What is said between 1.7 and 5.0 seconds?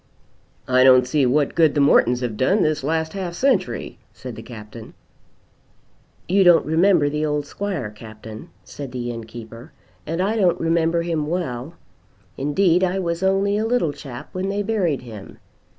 the Mortons have done this last half century," said the Captain.